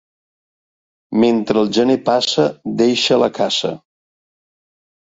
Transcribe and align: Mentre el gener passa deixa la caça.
Mentre 1.25 1.63
el 1.65 1.69
gener 1.79 1.99
passa 2.09 2.49
deixa 2.83 3.21
la 3.27 3.31
caça. 3.41 3.77